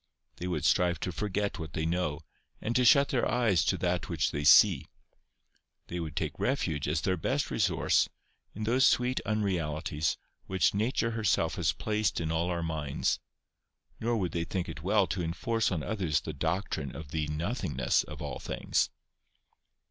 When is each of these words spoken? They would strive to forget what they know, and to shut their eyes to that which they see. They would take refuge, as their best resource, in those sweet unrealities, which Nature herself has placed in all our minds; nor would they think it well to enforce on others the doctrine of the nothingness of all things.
They 0.37 0.47
would 0.47 0.65
strive 0.65 0.99
to 1.01 1.11
forget 1.11 1.59
what 1.59 1.73
they 1.73 1.85
know, 1.85 2.21
and 2.59 2.75
to 2.75 2.83
shut 2.83 3.09
their 3.09 3.29
eyes 3.29 3.63
to 3.65 3.77
that 3.77 4.09
which 4.09 4.31
they 4.31 4.43
see. 4.43 4.87
They 5.89 5.99
would 5.99 6.15
take 6.15 6.39
refuge, 6.39 6.87
as 6.87 7.01
their 7.01 7.17
best 7.17 7.51
resource, 7.51 8.09
in 8.55 8.63
those 8.63 8.87
sweet 8.87 9.21
unrealities, 9.27 10.17
which 10.47 10.73
Nature 10.73 11.11
herself 11.11 11.53
has 11.53 11.71
placed 11.71 12.19
in 12.19 12.31
all 12.31 12.49
our 12.49 12.63
minds; 12.63 13.19
nor 13.99 14.17
would 14.17 14.31
they 14.31 14.43
think 14.43 14.67
it 14.67 14.81
well 14.81 15.05
to 15.05 15.21
enforce 15.21 15.71
on 15.71 15.83
others 15.83 16.21
the 16.21 16.33
doctrine 16.33 16.95
of 16.95 17.11
the 17.11 17.27
nothingness 17.27 18.01
of 18.03 18.23
all 18.23 18.39
things. 18.39 18.89